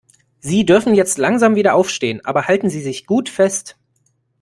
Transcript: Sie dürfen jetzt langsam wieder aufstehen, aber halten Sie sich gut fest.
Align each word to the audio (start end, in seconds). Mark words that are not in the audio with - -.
Sie 0.39 0.65
dürfen 0.65 0.95
jetzt 0.95 1.19
langsam 1.19 1.53
wieder 1.53 1.75
aufstehen, 1.75 2.25
aber 2.25 2.47
halten 2.47 2.71
Sie 2.71 2.81
sich 2.81 3.05
gut 3.05 3.29
fest. 3.29 3.77